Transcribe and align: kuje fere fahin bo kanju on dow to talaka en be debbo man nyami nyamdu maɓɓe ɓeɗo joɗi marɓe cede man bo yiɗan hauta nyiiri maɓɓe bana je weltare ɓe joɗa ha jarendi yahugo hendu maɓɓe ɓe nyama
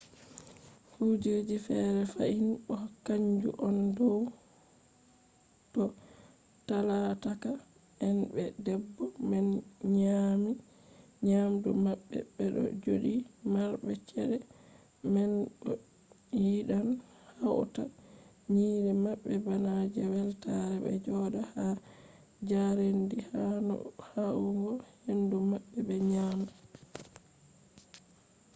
kuje 0.93 1.55
fere 1.65 2.01
fahin 2.13 2.47
bo 2.65 2.75
kanju 3.05 3.49
on 3.67 3.77
dow 3.97 4.19
to 5.73 5.83
talaka 6.67 7.51
en 8.07 8.17
be 8.33 8.43
debbo 8.65 9.03
man 9.29 9.47
nyami 9.99 10.51
nyamdu 11.27 11.69
maɓɓe 11.85 12.17
ɓeɗo 12.35 12.63
joɗi 12.83 13.13
marɓe 13.53 13.91
cede 14.09 14.37
man 15.13 15.31
bo 15.61 15.71
yiɗan 16.43 16.87
hauta 17.39 17.83
nyiiri 18.53 18.91
maɓɓe 19.05 19.33
bana 19.45 19.71
je 19.93 20.01
weltare 20.13 20.75
ɓe 20.83 20.91
joɗa 21.05 21.41
ha 21.53 21.65
jarendi 22.49 23.17
yahugo 24.15 24.71
hendu 25.05 25.37
maɓɓe 25.51 25.77
ɓe 25.87 25.95
nyama 26.11 26.47